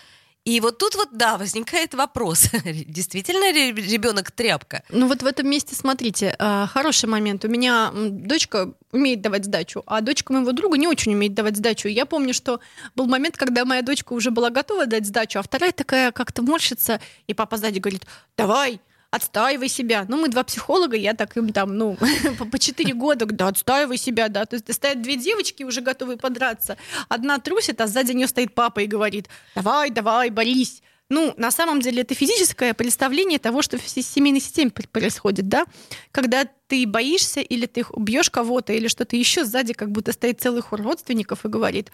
[0.45, 4.83] И вот тут вот, да, возникает вопрос, действительно ли ребенок тряпка?
[4.89, 7.45] Ну вот в этом месте, смотрите, а, хороший момент.
[7.45, 11.87] У меня дочка умеет давать сдачу, а дочка моего друга не очень умеет давать сдачу.
[11.87, 12.59] Я помню, что
[12.97, 17.01] был момент, когда моя дочка уже была готова дать сдачу, а вторая такая как-то морщится,
[17.29, 18.05] и папа сзади говорит,
[18.37, 18.81] давай,
[19.13, 20.07] отстаивай себя.
[20.09, 21.99] Ну, мы два психолога, я так им там, ну,
[22.51, 24.47] по четыре года, да, отстаивай себя, да.
[24.47, 26.79] То есть стоят две девочки, уже готовые подраться.
[27.09, 30.83] Одна трусит, а сзади нее стоит папа и говорит, давай, давай, борись.
[31.13, 35.67] Ну, на самом деле, это физическое представление того, что в семейной системе происходит, да?
[36.11, 40.63] Когда ты боишься или ты убьешь кого-то, или что-то еще сзади, как будто стоит целый
[40.63, 41.93] хор родственников и говорит,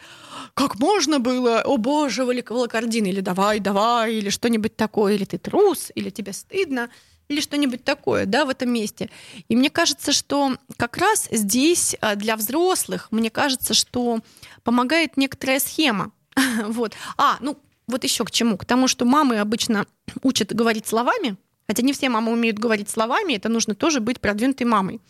[0.55, 5.91] как можно было, о боже, волокордин, или давай, давай, или что-нибудь такое, или ты трус,
[5.97, 6.89] или тебе стыдно
[7.27, 9.11] или что-нибудь такое, да, в этом месте.
[9.49, 14.21] И мне кажется, что как раз здесь а, для взрослых, мне кажется, что
[14.63, 16.13] помогает некоторая схема.
[16.69, 16.95] вот.
[17.19, 18.57] А, ну, вот еще к чему?
[18.57, 19.87] К тому, что мамы обычно
[20.22, 24.66] учат говорить словами, хотя не все мамы умеют говорить словами, это нужно тоже быть продвинутой
[24.66, 25.01] мамой.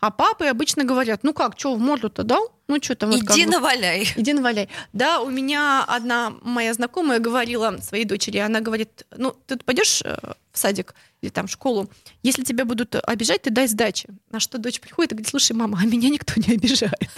[0.00, 2.55] А папы обычно говорят, ну как, что, в морду-то дал?
[2.68, 3.10] Ну что там?
[3.10, 4.08] Вот Иди как наваляй.
[4.16, 4.68] Иди наваляй.
[4.92, 10.16] Да, у меня одна моя знакомая говорила своей дочери, она говорит, ну ты пойдешь э,
[10.52, 11.88] в садик или там в школу,
[12.22, 14.08] если тебя будут обижать, ты дай сдачи.
[14.30, 17.10] На что дочь приходит и говорит, слушай, мама, а меня никто не обижает.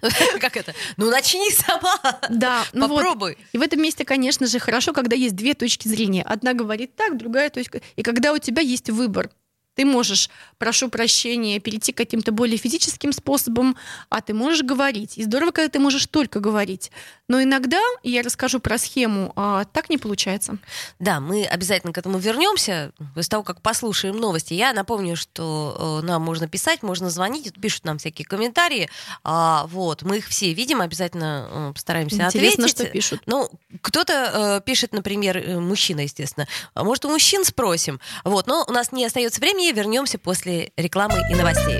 [0.40, 0.74] Как это?
[0.98, 1.98] Ну начни сама.
[2.28, 3.38] Да, ну попробуй.
[3.52, 6.22] И в этом месте, конечно же, хорошо, когда есть две точки зрения.
[6.22, 7.80] Одна говорит так, другая точка.
[7.96, 9.30] И когда у тебя есть выбор,
[9.74, 13.76] ты можешь, прошу прощения, перейти к каким-то более физическим способам,
[14.10, 15.18] а ты можешь говорить.
[15.18, 16.90] И здорово, когда ты можешь только говорить.
[17.28, 20.58] Но иногда, и я расскажу про схему, а, так не получается.
[20.98, 24.52] Да, мы обязательно к этому вернемся после того, как послушаем новости.
[24.52, 28.90] Я напомню, что э, нам можно писать, можно звонить, пишут нам всякие комментарии.
[29.24, 32.70] А, вот, мы их все видим, обязательно э, постараемся Интересно, ответить.
[32.70, 33.22] что пишут.
[33.24, 36.46] Ну, кто-то э, пишет, например, мужчина, естественно.
[36.74, 37.98] А может, у мужчин спросим.
[38.24, 41.78] Вот, но у нас не остается времени и вернемся после рекламы и новостей.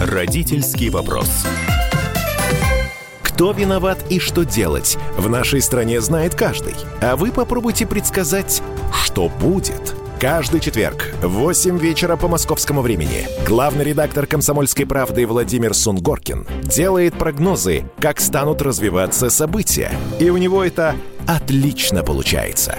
[0.00, 1.28] Родительский вопрос.
[3.22, 6.74] Кто виноват и что делать, в нашей стране знает каждый.
[7.00, 9.94] А вы попробуйте предсказать, что будет.
[10.20, 17.16] Каждый четверг в 8 вечера по московскому времени главный редактор «Комсомольской правды» Владимир Сунгоркин делает
[17.16, 19.92] прогнозы, как станут развиваться события.
[20.18, 20.96] И у него это
[21.28, 22.78] отлично получается.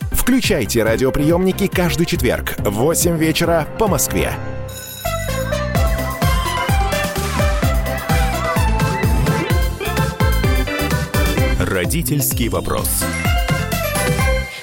[0.21, 4.31] Включайте радиоприемники каждый четверг в 8 вечера по Москве.
[11.59, 13.03] Родительский вопрос.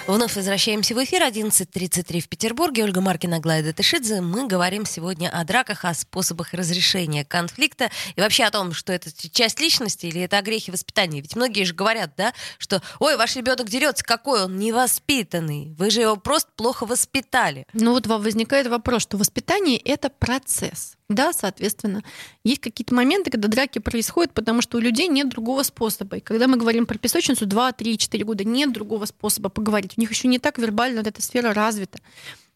[0.08, 1.20] Вновь возвращаемся в эфир.
[1.22, 2.84] 11.33 в Петербурге.
[2.84, 4.22] Ольга Маркина, Глайда Тышидзе.
[4.22, 9.10] Мы говорим сегодня о драках, о способах разрешения конфликта и вообще о том, что это
[9.30, 11.20] часть личности или это о грехе воспитания.
[11.20, 15.74] Ведь многие же говорят, да, что «Ой, ваш ребенок дерется, какой он невоспитанный.
[15.76, 17.66] Вы же его просто плохо воспитали».
[17.74, 20.97] Ну вот возникает вопрос, что воспитание— это процесс.
[21.08, 22.02] Да, соответственно,
[22.44, 26.18] есть какие-то моменты, когда драки происходят, потому что у людей нет другого способа.
[26.18, 29.94] И когда мы говорим про песочницу 2, 3, 4 года, нет другого способа поговорить.
[29.96, 31.98] У них еще не так вербально вот эта сфера развита.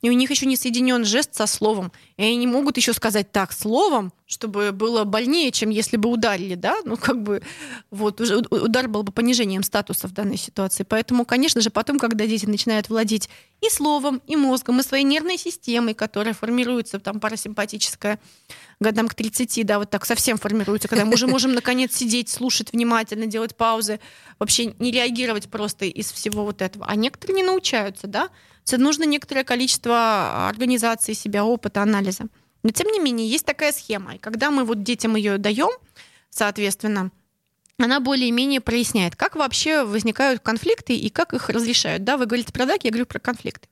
[0.02, 1.92] И у них еще не соединен жест со словом.
[2.16, 6.56] И они не могут еще сказать так словом, чтобы было больнее, чем если бы ударили,
[6.56, 6.76] да?
[6.84, 7.40] Ну, как бы,
[7.92, 10.82] вот, уже удар был бы понижением статуса в данной ситуации.
[10.82, 13.28] Поэтому, конечно же, потом, когда дети начинают владеть
[13.60, 18.18] и словом, и мозгом, и своей нервной системой, которая формируется, там, парасимпатическая,
[18.80, 22.72] годам к 30, да, вот так совсем формируется, когда мы уже можем, наконец, сидеть, слушать
[22.72, 24.00] внимательно, делать паузы,
[24.40, 26.86] вообще не реагировать просто из всего вот этого.
[26.88, 28.30] А некоторые не научаются, да?
[28.70, 32.25] Нужно некоторое количество организации себя, опыта, анализа.
[32.62, 34.14] Но тем не менее, есть такая схема.
[34.14, 35.70] И когда мы вот детям ее даем,
[36.31, 37.11] соответственно,
[37.79, 42.05] она более-менее проясняет, как вообще возникают конфликты и как их разрешают.
[42.05, 43.68] Да, вы говорите про драки, я говорю про конфликты.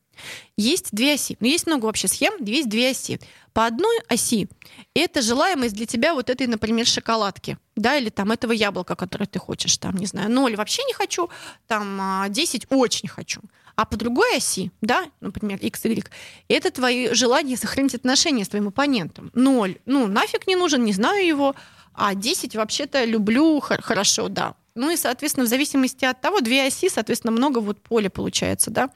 [0.56, 1.36] Есть две оси.
[1.40, 3.20] Ну, есть много вообще схем, есть две оси.
[3.52, 4.48] По одной оси
[4.94, 9.38] это желаемость для тебя вот этой, например, шоколадки, да, или там этого яблока, которое ты
[9.38, 11.30] хочешь, там, не знаю, 0 вообще не хочу,
[11.66, 13.40] там 10 а, очень хочу.
[13.80, 16.06] А по другой оси, да, например, x, y,
[16.48, 19.30] это твои желания сохранить отношения с твоим оппонентом.
[19.32, 21.56] Ноль, ну, нафиг не нужен, не знаю его,
[21.94, 24.54] а 10 вообще-то люблю, хорошо, да.
[24.74, 28.90] Ну и, соответственно, в зависимости от того, две оси, соответственно, много вот поля получается, да.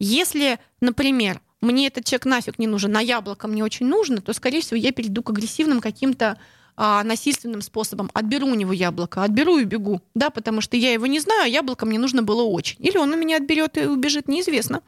[0.00, 4.60] Если, например, мне этот человек нафиг не нужен, на яблоко мне очень нужно, то, скорее
[4.60, 6.36] всего, я перейду к агрессивным каким-то
[6.76, 11.06] а, насильственным способом отберу у него яблоко, отберу и бегу, да, потому что я его
[11.06, 12.76] не знаю, а яблоко мне нужно было очень.
[12.78, 14.82] Или он у меня отберет и убежит, неизвестно.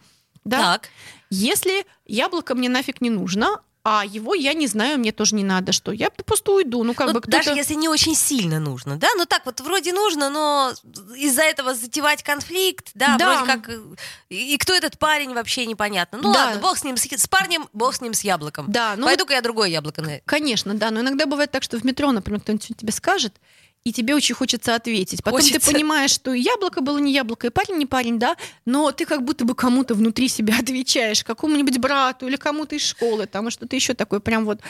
[0.44, 0.58] Да?
[0.58, 0.88] Так.
[1.30, 5.72] Если яблоко мне нафиг не нужно, а его я не знаю, мне тоже не надо,
[5.72, 6.84] что я просто уйду.
[6.84, 9.08] Ну, как ну, бы даже если не очень сильно нужно, да?
[9.16, 10.74] Ну, так вот, вроде нужно, но
[11.16, 13.32] из-за этого затевать конфликт, да, да.
[13.32, 13.68] вроде как...
[13.70, 13.80] Э,
[14.28, 16.18] и кто этот парень, вообще непонятно.
[16.22, 16.44] Ну, да.
[16.46, 18.70] ладно, бог с ним, с, с парнем, бог с ним, с яблоком.
[18.70, 20.20] Да, ну, Пойду-ка я другое яблоко.
[20.26, 23.36] Конечно, да, но иногда бывает так, что в метро, например, кто-нибудь тебе скажет,
[23.88, 25.22] и тебе очень хочется ответить.
[25.24, 25.60] Потом хочется.
[25.60, 29.06] ты понимаешь, что и яблоко было не яблоко, и парень не парень, да, но ты
[29.06, 33.74] как будто бы кому-то внутри себя отвечаешь, какому-нибудь брату или кому-то из школы, там, что-то
[33.74, 34.60] еще такое прям вот.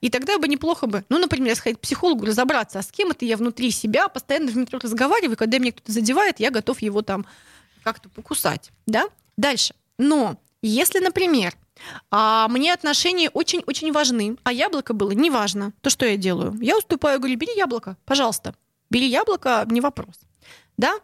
[0.00, 3.24] И тогда бы неплохо бы, ну, например, сходить к психологу, разобраться, а с кем это
[3.24, 7.26] я внутри себя постоянно в метро разговариваю, когда меня кто-то задевает, я готов его там
[7.82, 9.08] как-то покусать, да?
[9.36, 9.74] Дальше.
[9.98, 11.54] Но если, например,
[12.10, 15.72] а мне отношения очень-очень важны, а яблоко было неважно.
[15.80, 16.56] То что я делаю?
[16.60, 18.54] Я уступаю, говорю, бери яблоко, пожалуйста.
[18.90, 20.16] Бери яблоко, не вопрос.
[20.76, 20.94] Да?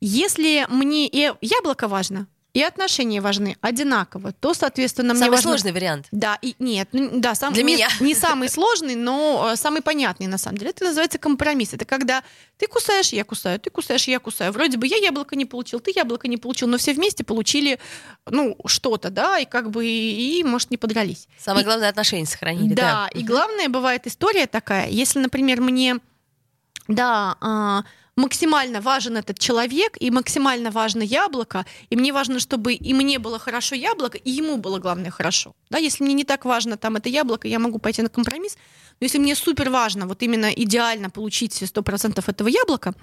[0.00, 5.50] Если мне и яблоко важно, и отношения важны одинаково, то, соответственно, самый мне важно...
[5.50, 6.06] сложный вариант.
[6.12, 9.80] Да, и нет, ну, да, сам, для не, меня не самый сложный, но э, самый
[9.80, 10.70] понятный на самом деле.
[10.70, 11.72] Это называется компромисс.
[11.72, 12.22] Это когда
[12.58, 14.52] ты кусаешь, я кусаю, ты кусаешь, я кусаю.
[14.52, 17.78] Вроде бы я яблоко не получил, ты яблоко не получил, но все вместе получили,
[18.26, 21.28] ну, что-то, да, и как бы и, и может не подрались.
[21.38, 22.74] Самое и, главное отношения сохранили.
[22.74, 26.00] Да, да, и главное бывает история такая, если, например, мне,
[26.88, 27.36] да.
[27.40, 27.84] А,
[28.16, 33.38] максимально важен этот человек, и максимально важно яблоко, и мне важно, чтобы и мне было
[33.38, 35.54] хорошо яблоко, и ему было, главное, хорошо.
[35.70, 38.58] Да, если мне не так важно там это яблоко, я могу пойти на компромисс,
[39.02, 42.94] но если мне супер важно вот именно идеально получить 100% этого яблока,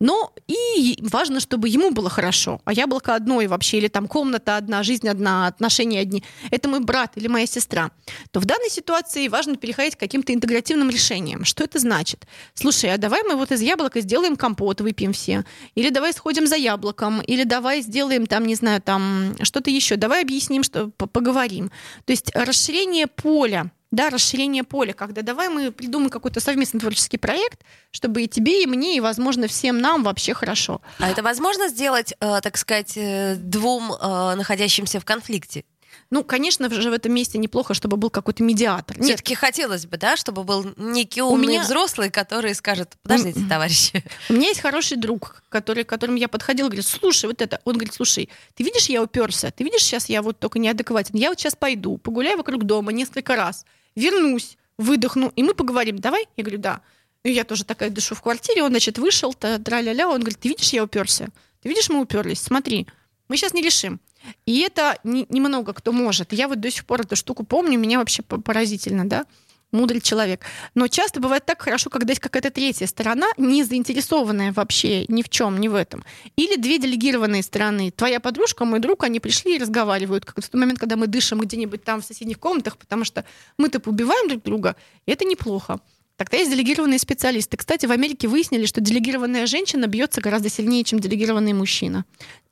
[0.00, 4.56] но и важно, чтобы ему было хорошо, а яблоко одно и вообще, или там комната
[4.56, 7.90] одна, жизнь одна, отношения одни, это мой брат или моя сестра,
[8.30, 11.44] то в данной ситуации важно переходить к каким-то интегративным решениям.
[11.44, 12.26] Что это значит?
[12.54, 16.56] Слушай, а давай мы вот из яблока сделаем компот, выпьем все, или давай сходим за
[16.56, 21.70] яблоком, или давай сделаем там, не знаю, там что-то еще, давай объясним, что поговорим.
[22.06, 27.60] То есть расширение поля да, расширение поля, когда давай мы придумаем какой-то совместный творческий проект,
[27.92, 30.80] чтобы и тебе, и мне, и, возможно, всем нам вообще хорошо.
[30.98, 35.64] А это возможно сделать, э, так сказать, э, двум э, находящимся в конфликте?
[36.08, 38.98] Ну, конечно же, в этом месте неплохо, чтобы был какой-то медиатор.
[38.98, 44.02] Нет, Все-таки хотелось бы, да, чтобы был некий умный меня- взрослый, который скажет, подождите, товарищи.
[44.30, 47.60] У меня есть хороший друг, который, к которому я подходила, говорит, слушай, вот это.
[47.64, 51.14] Он говорит, слушай, ты видишь, я уперся, ты видишь, сейчас я вот только неадекватен.
[51.14, 55.98] Я вот сейчас пойду, погуляю вокруг дома несколько раз, вернусь, выдохну, и мы поговорим.
[55.98, 56.26] Давай?
[56.36, 56.80] Я говорю, да.
[57.24, 60.48] И я тоже такая дышу в квартире, он, значит, вышел, та- тра-ля-ля, он говорит, ты
[60.48, 61.28] видишь, я уперся?
[61.62, 62.40] Ты видишь, мы уперлись?
[62.40, 62.86] Смотри,
[63.28, 64.00] мы сейчас не решим.
[64.46, 66.32] И это не- немного кто может.
[66.32, 69.26] Я вот до сих пор эту штуку помню, меня вообще по- поразительно, да,
[69.72, 70.44] мудрый человек.
[70.74, 75.28] Но часто бывает так хорошо, когда есть какая-то третья сторона, не заинтересованная вообще ни в
[75.28, 76.04] чем, ни в этом.
[76.36, 77.90] Или две делегированные стороны.
[77.90, 80.24] Твоя подружка, мой друг, они пришли и разговаривают.
[80.24, 83.24] Как в тот момент, когда мы дышим где-нибудь там в соседних комнатах, потому что
[83.58, 85.80] мы-то убиваем друг друга, и это неплохо.
[86.16, 87.56] Тогда есть делегированные специалисты.
[87.56, 92.04] Кстати, в Америке выяснили, что делегированная женщина бьется гораздо сильнее, чем делегированный мужчина.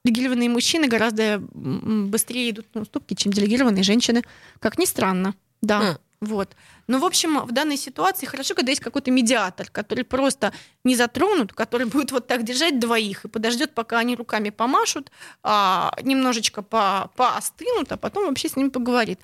[0.04, 4.24] Делегированные мужчины гораздо быстрее идут на уступки, чем делегированные женщины.
[4.58, 5.34] Как ни странно.
[5.60, 5.80] Да.
[5.80, 5.98] Хм.
[6.20, 6.56] Вот.
[6.90, 11.52] Но, в общем, в данной ситуации хорошо, когда есть какой-то медиатор, который просто не затронут,
[11.52, 15.12] который будет вот так держать двоих и подождет, пока они руками помашут,
[15.44, 19.20] а, немножечко по, поостынут, а потом вообще с ними поговорит.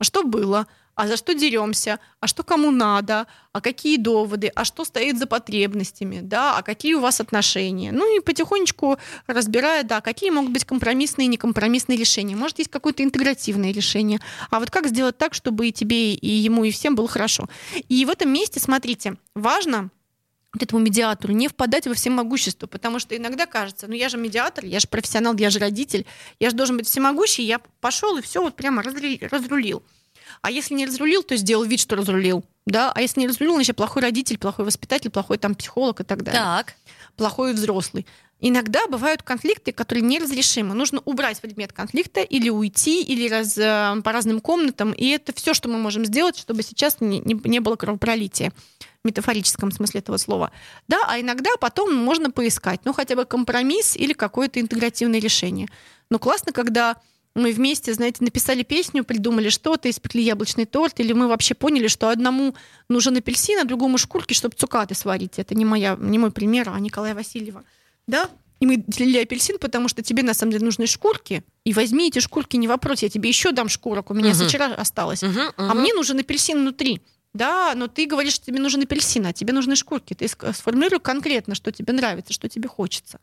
[0.00, 0.66] Что было?
[1.00, 1.98] А за что деремся?
[2.20, 3.26] А что кому надо?
[3.54, 4.52] А какие доводы?
[4.54, 6.20] А что стоит за потребностями?
[6.20, 6.58] Да?
[6.58, 7.90] А какие у вас отношения?
[7.90, 12.36] Ну и потихонечку разбирая, да, какие могут быть компромиссные и некомпромиссные решения.
[12.36, 14.20] Может, есть какое-то интегративное решение.
[14.50, 17.48] А вот как сделать так, чтобы и тебе, и ему, и всем было хорошо?
[17.88, 19.88] И в этом месте, смотрите, важно
[20.52, 24.66] вот этому медиатору не впадать во всемогущество, потому что иногда кажется, ну я же медиатор,
[24.66, 26.04] я же профессионал, я же родитель,
[26.40, 29.82] я же должен быть всемогущий, я пошел и все вот прямо разру- разрулил.
[30.42, 32.44] А если не разрулил, то сделал вид, что разрулил.
[32.66, 32.92] Да?
[32.94, 36.40] А если не разрулил, значит плохой родитель, плохой воспитатель, плохой там психолог и так далее.
[36.40, 36.74] Так.
[37.16, 38.06] Плохой взрослый.
[38.42, 40.74] Иногда бывают конфликты, которые неразрешимы.
[40.74, 44.92] Нужно убрать предмет конфликта или уйти, или раз, э, по разным комнатам.
[44.92, 48.52] И это все, что мы можем сделать, чтобы сейчас не, не- не было кровопролития
[49.04, 50.52] в метафорическом смысле этого слова.
[50.88, 55.68] Да, а иногда потом можно поискать, ну, хотя бы компромисс или какое-то интегративное решение.
[56.10, 56.96] Но классно, когда
[57.34, 62.08] мы вместе, знаете, написали песню, придумали что-то, испекли яблочный торт, или мы вообще поняли, что
[62.08, 62.54] одному
[62.88, 65.38] нужен апельсин, а другому шкурки, чтобы цукаты сварить.
[65.38, 67.62] Это не, моя, не мой пример, а Николая Васильева.
[68.06, 68.28] Да?
[68.58, 71.44] И мы делили апельсин, потому что тебе на самом деле нужны шкурки.
[71.64, 74.34] И возьми эти шкурки, не вопрос, я тебе еще дам шкурок, у меня Мгм.
[74.34, 75.22] с вчера осталось.
[75.22, 75.80] Мгм, А мгм.
[75.80, 77.00] мне нужен апельсин внутри.
[77.32, 80.14] Да, но ты говоришь, что тебе нужен апельсин, а тебе нужны шкурки.
[80.14, 83.20] Ты сформулируй конкретно, что тебе нравится, что тебе хочется.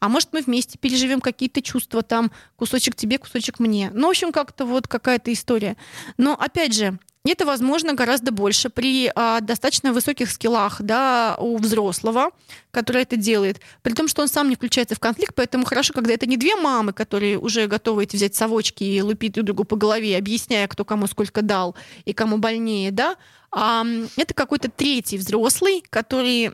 [0.00, 3.90] А может, мы вместе переживем какие-то чувства там, кусочек тебе, кусочек мне.
[3.94, 5.76] Ну, в общем, как-то вот какая-то история.
[6.16, 12.30] Но, опять же, это возможно гораздо больше при а, достаточно высоких скиллах да, у взрослого,
[12.70, 13.60] который это делает.
[13.82, 16.56] При том, что он сам не включается в конфликт, поэтому хорошо, когда это не две
[16.56, 20.84] мамы, которые уже готовы эти взять совочки и лупить друг другу по голове, объясняя, кто
[20.84, 23.16] кому сколько дал и кому больнее, да,
[23.50, 26.52] это какой-то третий взрослый, который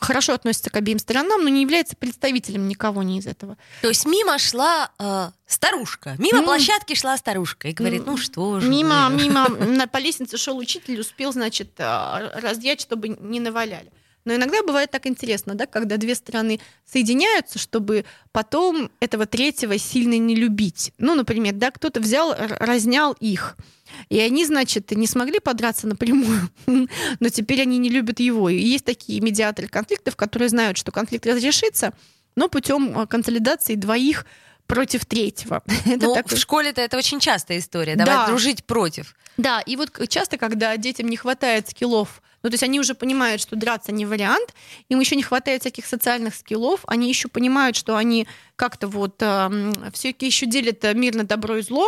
[0.00, 3.56] хорошо относится к обеим сторонам, но не является представителем никого не из этого.
[3.82, 6.16] То есть мимо шла э, старушка.
[6.18, 6.44] Мимо М.
[6.44, 8.68] площадки шла старушка и говорит, ну что же.
[8.68, 9.22] Мимо, вы».
[9.22, 13.92] мимо на, по лестнице шел учитель, успел, значит, а, разъять, чтобы не наваляли.
[14.24, 20.16] Но иногда бывает так интересно, да, когда две стороны соединяются, чтобы потом этого третьего сильно
[20.18, 20.92] не любить.
[20.98, 23.56] Ну, например, да, кто-то взял, разнял их,
[24.08, 28.48] и они, значит, не смогли подраться напрямую, но теперь они не любят его.
[28.48, 31.92] И есть такие медиаторы конфликтов, которые знают, что конфликт разрешится,
[32.36, 34.24] но путем а, консолидации двоих
[34.68, 35.62] против третьего.
[35.84, 37.96] Это Ну, такой- в школе-то это очень частая история.
[37.96, 38.26] Давай Да.
[38.28, 39.14] дружить против.
[39.36, 42.94] Да, и вот к- часто, когда детям не хватает скиллов, ну, то есть они уже
[42.94, 44.54] понимают, что драться не вариант,
[44.88, 48.26] им еще не хватает всяких социальных скиллов, они еще понимают, что они
[48.56, 49.16] как-то вот
[49.92, 51.86] все-таки еще делят э, мир на добро и зло,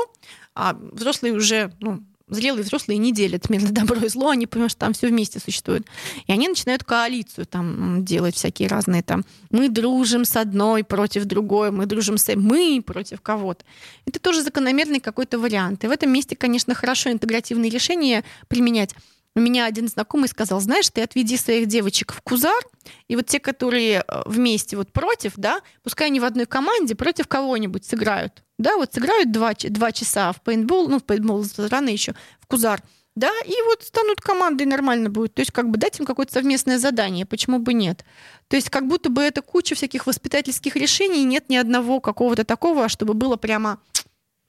[0.55, 4.73] а взрослые уже, ну, зрелые взрослые не делят мир на добро и зло, они понимают,
[4.73, 5.87] что там все вместе существует.
[6.27, 9.25] И они начинают коалицию там делать всякие разные там.
[9.51, 13.65] Мы дружим с одной против другой, мы дружим с мы против кого-то.
[14.07, 15.85] Это тоже закономерный какой-то вариант.
[15.85, 18.95] И в этом месте, конечно, хорошо интегративные решения применять.
[19.37, 22.63] У меня один знакомый сказал, знаешь, ты отведи своих девочек в Кузар,
[23.09, 27.27] и вот те, которые э, вместе вот против, да, пускай они в одной команде против
[27.27, 28.45] кого-нибудь сыграют.
[28.59, 32.81] Да, вот сыграют два, два часа в пейнтбол, ну, в пейнтбол рано еще, в Кузар,
[33.17, 35.35] да, и вот станут командой, нормально будет.
[35.35, 38.05] То есть как бы дать им какое-то совместное задание, почему бы нет.
[38.49, 42.89] То есть как будто бы это куча всяких воспитательских решений, нет ни одного какого-то такого,
[42.89, 43.81] чтобы было прямо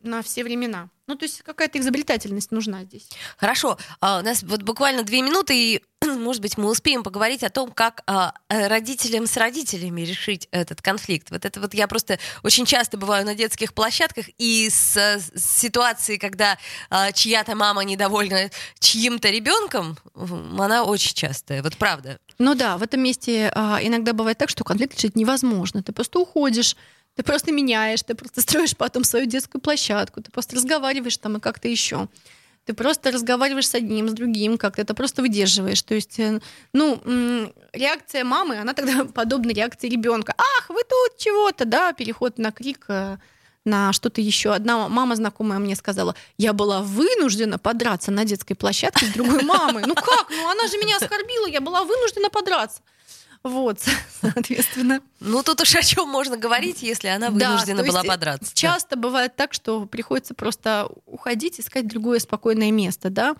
[0.05, 0.89] на все времена.
[1.07, 3.09] Ну, то есть какая-то изобретательность нужна здесь.
[3.37, 7.51] Хорошо, а, у нас вот буквально две минуты, и, может быть, мы успеем поговорить о
[7.51, 11.29] том, как а, э, родителям с родителями решить этот конфликт.
[11.29, 16.17] Вот это вот я просто очень часто бываю на детских площадках, и с, с ситуацией,
[16.17, 16.57] когда
[16.89, 18.49] а, чья-то мама недовольна
[18.79, 22.17] чьим-то ребенком, она очень частая, вот правда.
[22.39, 25.83] Ну да, в этом месте а, иногда бывает так, что конфликт решить невозможно.
[25.83, 26.75] Ты просто уходишь,
[27.15, 31.39] ты просто меняешь, ты просто строишь потом свою детскую площадку, ты просто разговариваешь там и
[31.39, 32.07] как-то еще.
[32.65, 35.83] Ты просто разговариваешь с одним, с другим, как-то это просто выдерживаешь.
[35.83, 36.41] То есть, э,
[36.73, 36.99] ну,
[37.73, 40.33] реакция мамы, она тогда подобна реакции ребенка.
[40.35, 43.17] Ах, вы тут чего-то, да, переход на крик, э,
[43.65, 44.51] на что-то еще.
[44.51, 49.83] Одна мама знакомая мне сказала, я была вынуждена подраться на детской площадке с другой мамой.
[49.85, 50.27] Ну как?
[50.31, 52.81] Ну она же меня оскорбила, я была вынуждена подраться.
[53.45, 53.77] Вот,
[54.21, 55.01] соответственно.
[55.19, 58.51] Ну, тут уж о чем можно говорить, если она вынуждена да, была подраться.
[58.55, 59.03] Часто да.
[59.03, 63.35] бывает так, что приходится просто уходить, искать другое спокойное место, да.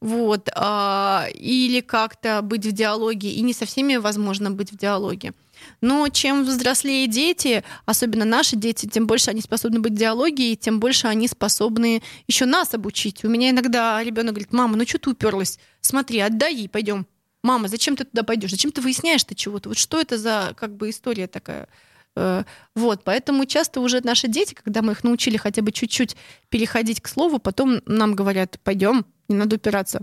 [0.00, 0.48] Вот.
[0.54, 5.32] А, или как-то быть в диалоге, и не со всеми возможно быть в диалоге.
[5.80, 10.56] Но чем взрослее дети, особенно наши дети, тем больше они способны быть в диалоге, и
[10.56, 13.24] тем больше они способны еще нас обучить.
[13.24, 15.58] У меня иногда ребенок говорит, мама, ну что ты уперлась?
[15.80, 17.04] Смотри, отдай пойдем
[17.42, 18.50] мама, зачем ты туда пойдешь?
[18.50, 19.70] Зачем ты выясняешь-то чего-то?
[19.70, 21.68] Вот что это за как бы история такая?
[22.16, 26.16] Э, вот, поэтому часто уже наши дети, когда мы их научили хотя бы чуть-чуть
[26.48, 30.02] переходить к слову, потом нам говорят, пойдем, не надо упираться.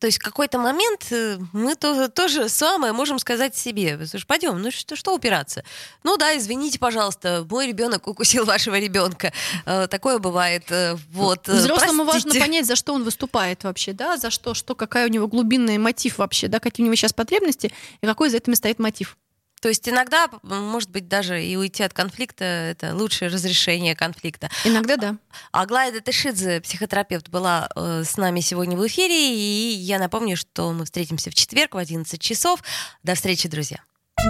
[0.00, 3.98] То есть в какой-то момент э, мы то, то же самое можем сказать себе.
[4.06, 5.62] Слушай, пойдем, ну что, что упираться?
[6.04, 9.30] Ну да, извините, пожалуйста, мой ребенок укусил вашего ребенка.
[9.66, 10.64] Э, такое бывает.
[10.70, 11.46] Э, вот.
[11.46, 12.28] Взрослому Простите.
[12.28, 15.76] важно понять, за что он выступает вообще, да, за что, что, какая у него глубинный
[15.76, 17.70] мотив вообще, да, какие у него сейчас потребности
[18.00, 19.18] и какой за этим стоит мотив.
[19.60, 24.48] То есть иногда, может быть, даже и уйти от конфликта— это лучшее разрешение конфликта.
[24.64, 25.16] Иногда да.
[25.52, 30.86] Аглая Датышидзе, психотерапевт, была э, с нами сегодня в эфире, и я напомню, что мы
[30.86, 32.62] встретимся в четверг в 11 часов.
[33.02, 33.78] До встречи, друзья.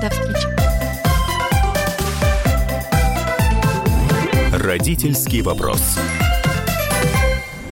[0.00, 0.48] До встречи.
[4.52, 5.80] Родительский вопрос.